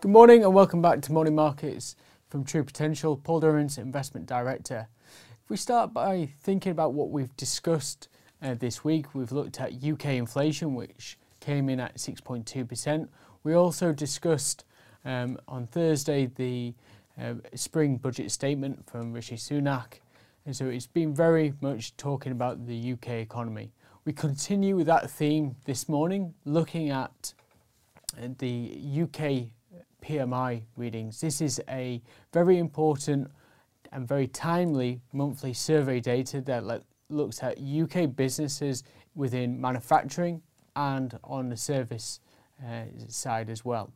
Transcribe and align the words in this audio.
Good 0.00 0.12
morning 0.12 0.44
and 0.44 0.54
welcome 0.54 0.80
back 0.80 1.02
to 1.02 1.12
Morning 1.12 1.34
Markets 1.34 1.96
from 2.28 2.44
True 2.44 2.62
Potential. 2.62 3.16
Paul 3.16 3.40
Durrance, 3.40 3.78
Investment 3.78 4.26
Director. 4.26 4.86
If 5.42 5.50
we 5.50 5.56
start 5.56 5.92
by 5.92 6.28
thinking 6.40 6.70
about 6.70 6.92
what 6.92 7.10
we've 7.10 7.36
discussed 7.36 8.06
uh, 8.40 8.54
this 8.54 8.84
week, 8.84 9.12
we've 9.12 9.32
looked 9.32 9.60
at 9.60 9.82
UK 9.82 10.10
inflation, 10.10 10.76
which 10.76 11.18
came 11.40 11.68
in 11.68 11.80
at 11.80 11.96
6.2%. 11.96 13.08
We 13.42 13.54
also 13.54 13.92
discussed 13.92 14.64
um, 15.04 15.36
on 15.48 15.66
Thursday 15.66 16.26
the 16.26 16.74
uh, 17.20 17.34
spring 17.56 17.96
budget 17.96 18.30
statement 18.30 18.88
from 18.88 19.12
Rishi 19.12 19.34
Sunak. 19.34 19.94
And 20.46 20.54
so 20.54 20.66
it's 20.66 20.86
been 20.86 21.12
very 21.12 21.54
much 21.60 21.96
talking 21.96 22.30
about 22.30 22.68
the 22.68 22.92
UK 22.92 23.08
economy. 23.14 23.72
We 24.04 24.12
continue 24.12 24.76
with 24.76 24.86
that 24.86 25.10
theme 25.10 25.56
this 25.64 25.88
morning, 25.88 26.34
looking 26.44 26.90
at 26.90 27.34
uh, 28.16 28.28
the 28.38 29.02
UK 29.02 29.57
PMI 30.02 30.62
readings. 30.76 31.20
This 31.20 31.40
is 31.40 31.60
a 31.68 32.02
very 32.32 32.58
important 32.58 33.30
and 33.92 34.06
very 34.06 34.26
timely 34.26 35.00
monthly 35.12 35.52
survey 35.52 36.00
data 36.00 36.40
that 36.42 36.82
looks 37.08 37.42
at 37.42 37.58
UK 37.60 38.14
businesses 38.14 38.84
within 39.14 39.60
manufacturing 39.60 40.42
and 40.76 41.18
on 41.24 41.48
the 41.48 41.56
service 41.56 42.20
uh, 42.64 42.84
side 43.08 43.50
as 43.50 43.64
well. 43.64 43.92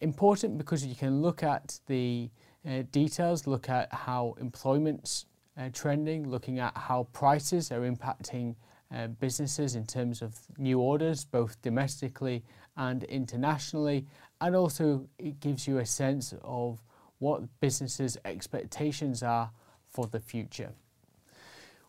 Important 0.00 0.58
because 0.58 0.84
you 0.84 0.94
can 0.94 1.22
look 1.22 1.42
at 1.42 1.80
the 1.86 2.28
uh, 2.68 2.82
details, 2.92 3.46
look 3.46 3.68
at 3.68 3.92
how 3.92 4.34
employment's 4.40 5.26
uh, 5.58 5.70
trending, 5.72 6.28
looking 6.28 6.58
at 6.58 6.76
how 6.76 7.08
prices 7.12 7.72
are 7.72 7.80
impacting 7.80 8.54
uh, 8.94 9.08
businesses 9.08 9.74
in 9.74 9.84
terms 9.84 10.22
of 10.22 10.38
new 10.58 10.80
orders, 10.80 11.24
both 11.24 11.60
domestically 11.62 12.44
and 12.76 13.04
internationally, 13.04 14.06
and 14.40 14.54
also 14.54 15.08
it 15.18 15.40
gives 15.40 15.66
you 15.66 15.78
a 15.78 15.86
sense 15.86 16.34
of 16.42 16.82
what 17.18 17.42
businesses' 17.60 18.16
expectations 18.24 19.22
are 19.22 19.50
for 19.88 20.06
the 20.06 20.20
future. 20.20 20.72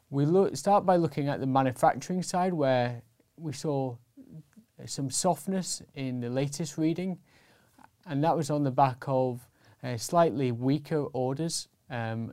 We 0.10 0.26
look, 0.26 0.56
start 0.56 0.86
by 0.86 0.96
looking 0.96 1.28
at 1.28 1.40
the 1.40 1.46
manufacturing 1.46 2.24
side, 2.24 2.54
where 2.54 3.02
we 3.38 3.52
saw 3.52 3.98
some 4.86 5.10
softness 5.10 5.82
in 5.96 6.22
the 6.22 6.30
latest 6.30 6.78
reading, 6.78 7.20
and 8.06 8.24
that 8.24 8.36
was 8.36 8.50
on 8.50 8.64
the 8.64 8.72
back 8.72 9.04
of 9.08 9.48
uh, 9.84 9.98
slightly 9.98 10.52
weaker 10.52 11.04
orders. 11.14 11.68
Um, 11.90 12.32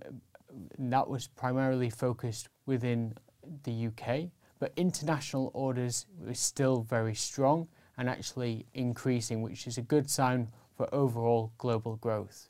that 0.78 1.08
was 1.08 1.26
primarily 1.26 1.90
focused 1.90 2.48
within 2.66 3.14
the 3.64 3.88
UK, 3.88 4.30
but 4.58 4.72
international 4.76 5.50
orders 5.54 6.06
were 6.18 6.34
still 6.34 6.82
very 6.82 7.14
strong 7.14 7.68
and 7.96 8.08
actually 8.08 8.66
increasing, 8.74 9.42
which 9.42 9.66
is 9.66 9.78
a 9.78 9.82
good 9.82 10.10
sign 10.10 10.48
for 10.76 10.92
overall 10.94 11.52
global 11.58 11.96
growth. 11.96 12.48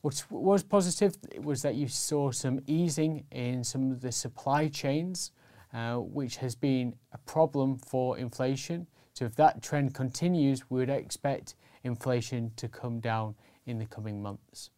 What 0.00 0.24
was 0.30 0.62
positive 0.62 1.16
was 1.42 1.62
that 1.62 1.74
you 1.74 1.88
saw 1.88 2.30
some 2.30 2.60
easing 2.66 3.24
in 3.32 3.64
some 3.64 3.90
of 3.90 4.00
the 4.00 4.12
supply 4.12 4.68
chains, 4.68 5.32
uh, 5.74 5.96
which 5.96 6.36
has 6.36 6.54
been 6.54 6.94
a 7.12 7.18
problem 7.18 7.78
for 7.78 8.16
inflation. 8.16 8.86
So, 9.12 9.24
if 9.24 9.34
that 9.34 9.60
trend 9.60 9.94
continues, 9.94 10.70
we 10.70 10.78
would 10.78 10.90
expect 10.90 11.56
inflation 11.82 12.52
to 12.56 12.68
come 12.68 13.00
down 13.00 13.34
in 13.66 13.78
the 13.78 13.86
coming 13.86 14.22
months. 14.22 14.70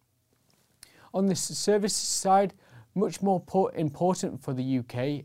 On 1.13 1.27
the 1.27 1.37
services 1.37 2.09
side, 2.09 2.55
much 2.95 3.21
more 3.21 3.43
important 3.75 4.43
for 4.43 4.55
the 4.55 4.79
UK, 4.79 5.25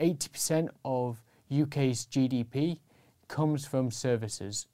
80% 0.00 0.70
of 0.84 1.22
UK's 1.52 2.06
GDP 2.06 2.78
comes 3.28 3.66
from 3.66 3.90
services. 3.90 4.66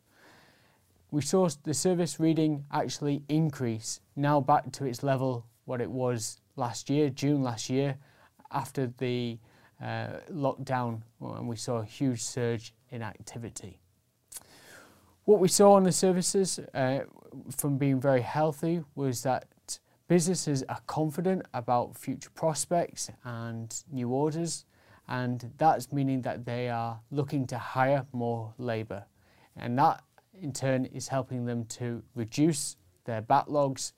We 1.10 1.22
saw 1.22 1.48
the 1.64 1.74
service 1.74 2.18
reading 2.18 2.64
actually 2.72 3.22
increase, 3.28 4.00
now 4.16 4.40
back 4.40 4.72
to 4.72 4.84
its 4.84 5.02
level 5.02 5.46
what 5.64 5.80
it 5.80 5.90
was 5.90 6.40
last 6.56 6.88
year, 6.88 7.10
June 7.10 7.42
last 7.42 7.68
year, 7.68 7.96
after 8.50 8.92
the 8.98 9.38
uh, 9.82 10.18
lockdown, 10.32 11.02
and 11.20 11.48
we 11.48 11.56
saw 11.56 11.78
a 11.78 11.84
huge 11.84 12.22
surge 12.22 12.72
in 12.90 13.02
activity. 13.02 13.78
What 15.24 15.40
we 15.40 15.48
saw 15.48 15.72
on 15.72 15.82
the 15.82 15.92
services 15.92 16.60
uh, 16.72 17.00
from 17.50 17.78
being 17.78 18.00
very 18.00 18.22
healthy 18.22 18.84
was 18.94 19.22
that 19.24 19.46
businesses 20.08 20.62
are 20.68 20.80
confident 20.86 21.44
about 21.52 21.98
future 21.98 22.30
prospects 22.30 23.10
and 23.24 23.74
new 23.90 24.08
orders 24.10 24.64
and 25.08 25.52
that's 25.58 25.92
meaning 25.92 26.22
that 26.22 26.44
they 26.44 26.68
are 26.68 27.00
looking 27.10 27.46
to 27.46 27.58
hire 27.58 28.06
more 28.12 28.52
labour. 28.58 29.04
And 29.56 29.78
that 29.78 30.02
in 30.40 30.52
turn 30.52 30.84
is 30.86 31.08
helping 31.08 31.44
them 31.44 31.64
to 31.64 32.02
reduce 32.14 32.76
their 33.04 33.22
backlogs, 33.22 33.92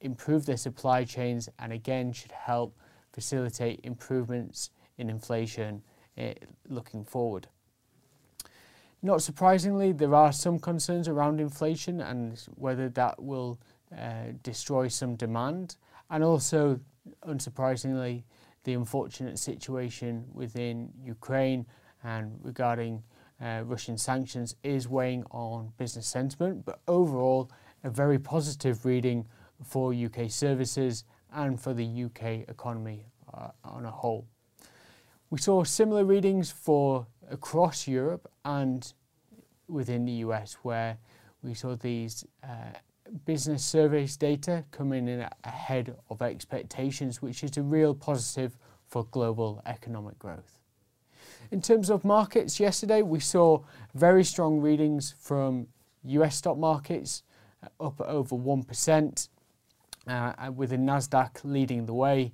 improve 0.00 0.46
their 0.46 0.56
supply 0.56 1.04
chains, 1.04 1.48
and 1.58 1.72
again 1.72 2.12
should 2.12 2.32
help 2.32 2.76
facilitate 3.12 3.80
improvements 3.84 4.70
in 4.98 5.08
inflation 5.08 5.82
eh, 6.16 6.34
looking 6.68 7.04
forward. 7.04 7.48
Not 9.02 9.22
surprisingly, 9.22 9.92
there 9.92 10.14
are 10.14 10.32
some 10.32 10.58
concerns 10.58 11.08
around 11.08 11.40
inflation 11.40 12.00
and 12.00 12.38
whether 12.56 12.88
that 12.90 13.22
will 13.22 13.58
uh, 13.96 14.32
destroy 14.42 14.88
some 14.88 15.16
demand, 15.16 15.76
and 16.10 16.22
also, 16.22 16.80
unsurprisingly, 17.26 18.24
the 18.64 18.74
unfortunate 18.74 19.38
situation 19.38 20.24
within 20.32 20.92
Ukraine 21.02 21.66
and 22.02 22.38
regarding 22.42 23.02
uh, 23.40 23.62
Russian 23.64 23.96
sanctions 23.96 24.56
is 24.62 24.88
weighing 24.88 25.24
on 25.30 25.72
business 25.78 26.06
sentiment, 26.06 26.64
but 26.64 26.80
overall, 26.86 27.50
a 27.84 27.90
very 27.90 28.18
positive 28.18 28.84
reading 28.84 29.26
for 29.64 29.94
UK 29.94 30.30
services 30.30 31.04
and 31.32 31.58
for 31.58 31.72
the 31.72 32.04
UK 32.04 32.48
economy 32.48 33.06
uh, 33.32 33.48
on 33.64 33.86
a 33.86 33.90
whole. 33.90 34.26
We 35.30 35.38
saw 35.38 35.64
similar 35.64 36.04
readings 36.04 36.50
for 36.50 37.06
across 37.30 37.86
Europe 37.86 38.28
and 38.44 38.92
within 39.68 40.04
the 40.04 40.12
US, 40.26 40.58
where 40.62 40.98
we 41.42 41.54
saw 41.54 41.76
these 41.76 42.24
uh, 42.42 42.72
business 43.24 43.64
surveys 43.64 44.16
data 44.16 44.64
coming 44.70 45.08
in 45.08 45.26
ahead 45.44 45.96
of 46.08 46.22
expectations, 46.22 47.20
which 47.20 47.42
is 47.44 47.56
a 47.56 47.62
real 47.62 47.94
positive 47.94 48.56
for 48.86 49.04
global 49.10 49.62
economic 49.66 50.18
growth. 50.18 50.58
In 51.50 51.60
terms 51.60 51.90
of 51.90 52.04
markets, 52.04 52.60
yesterday 52.60 53.02
we 53.02 53.20
saw 53.20 53.60
very 53.94 54.24
strong 54.24 54.60
readings 54.60 55.14
from 55.18 55.66
US 56.04 56.36
stock 56.36 56.56
markets, 56.56 57.22
uh, 57.62 57.86
up 57.86 58.00
over 58.00 58.36
1%, 58.36 59.28
uh, 60.06 60.50
with 60.54 60.70
the 60.70 60.76
Nasdaq 60.76 61.40
leading 61.44 61.86
the 61.86 61.94
way, 61.94 62.32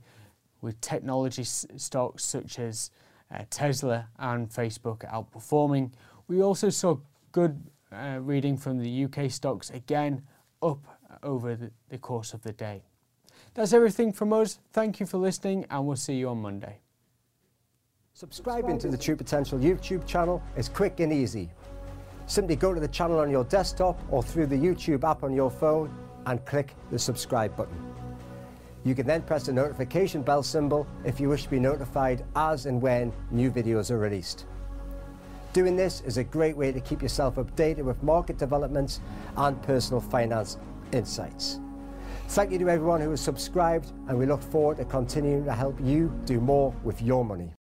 with 0.60 0.80
technology 0.80 1.44
stocks 1.44 2.24
such 2.24 2.58
as 2.58 2.90
uh, 3.30 3.42
Tesla 3.50 4.08
and 4.18 4.48
Facebook 4.48 4.98
outperforming. 5.10 5.92
We 6.28 6.42
also 6.42 6.70
saw 6.70 6.98
good 7.32 7.62
uh, 7.92 8.18
reading 8.20 8.56
from 8.56 8.78
the 8.78 9.04
UK 9.04 9.30
stocks 9.30 9.70
again 9.70 10.22
up 10.66 10.98
over 11.22 11.56
the, 11.56 11.70
the 11.88 11.98
course 11.98 12.34
of 12.34 12.42
the 12.42 12.52
day. 12.52 12.82
That's 13.54 13.72
everything 13.72 14.12
from 14.12 14.32
us. 14.32 14.58
Thank 14.72 15.00
you 15.00 15.06
for 15.06 15.18
listening, 15.18 15.66
and 15.70 15.86
we'll 15.86 15.96
see 15.96 16.14
you 16.14 16.28
on 16.28 16.38
Monday. 16.38 16.80
Subscribing 18.12 18.78
to 18.78 18.88
the 18.88 18.96
True 18.96 19.16
Potential 19.16 19.58
YouTube 19.58 20.06
channel 20.06 20.42
is 20.56 20.68
quick 20.68 21.00
and 21.00 21.12
easy. 21.12 21.50
Simply 22.26 22.56
go 22.56 22.74
to 22.74 22.80
the 22.80 22.88
channel 22.88 23.20
on 23.20 23.30
your 23.30 23.44
desktop 23.44 24.00
or 24.10 24.22
through 24.22 24.46
the 24.46 24.56
YouTube 24.56 25.04
app 25.04 25.22
on 25.22 25.32
your 25.32 25.50
phone 25.50 25.94
and 26.26 26.44
click 26.44 26.74
the 26.90 26.98
subscribe 26.98 27.56
button. 27.56 27.76
You 28.84 28.94
can 28.94 29.06
then 29.06 29.22
press 29.22 29.46
the 29.46 29.52
notification 29.52 30.22
bell 30.22 30.42
symbol 30.42 30.86
if 31.04 31.20
you 31.20 31.28
wish 31.28 31.42
to 31.44 31.50
be 31.50 31.60
notified 31.60 32.24
as 32.36 32.66
and 32.66 32.80
when 32.80 33.12
new 33.30 33.50
videos 33.50 33.90
are 33.90 33.98
released. 33.98 34.46
Doing 35.56 35.74
this 35.74 36.02
is 36.02 36.18
a 36.18 36.22
great 36.22 36.54
way 36.54 36.70
to 36.70 36.80
keep 36.80 37.00
yourself 37.00 37.36
updated 37.36 37.84
with 37.84 38.02
market 38.02 38.36
developments 38.36 39.00
and 39.38 39.62
personal 39.62 40.02
finance 40.02 40.58
insights. 40.92 41.60
Thank 42.28 42.52
you 42.52 42.58
to 42.58 42.68
everyone 42.68 43.00
who 43.00 43.08
has 43.08 43.22
subscribed, 43.22 43.90
and 44.06 44.18
we 44.18 44.26
look 44.26 44.42
forward 44.42 44.76
to 44.76 44.84
continuing 44.84 45.46
to 45.46 45.54
help 45.54 45.80
you 45.80 46.12
do 46.26 46.42
more 46.42 46.74
with 46.84 47.00
your 47.00 47.24
money. 47.24 47.55